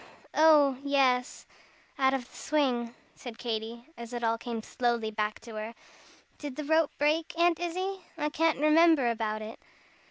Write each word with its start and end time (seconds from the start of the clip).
Oh, 0.33 0.79
yes 0.83 1.45
out 1.99 2.15
of 2.15 2.27
the 2.27 2.35
swing," 2.35 2.95
said 3.13 3.37
Katy, 3.37 3.85
as 3.95 4.13
it 4.13 4.23
all 4.23 4.35
came 4.35 4.63
slowly 4.63 5.11
back 5.11 5.39
to 5.41 5.53
her. 5.57 5.75
"Did 6.39 6.55
the 6.55 6.63
rope 6.63 6.89
break, 6.97 7.37
Aunt 7.37 7.59
Izzie? 7.59 8.01
I 8.17 8.29
can't 8.29 8.57
remember 8.57 9.11
about 9.11 9.43
it." 9.43 9.59